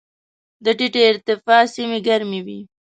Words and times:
د 0.63 0.65
ټیټې 0.77 1.01
ارتفاع 1.11 1.63
سیمې 1.75 1.99
ګرمې 2.07 2.41
وي. 2.45 2.59